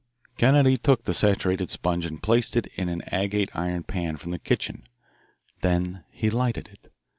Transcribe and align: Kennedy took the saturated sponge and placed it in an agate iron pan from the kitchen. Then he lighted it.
Kennedy 0.35 0.79
took 0.79 1.03
the 1.03 1.13
saturated 1.13 1.69
sponge 1.69 2.07
and 2.07 2.23
placed 2.23 2.57
it 2.57 2.65
in 2.73 2.89
an 2.89 3.03
agate 3.13 3.51
iron 3.53 3.83
pan 3.83 4.17
from 4.17 4.31
the 4.31 4.39
kitchen. 4.39 4.81
Then 5.61 6.05
he 6.09 6.31
lighted 6.31 6.69
it. 6.69 6.91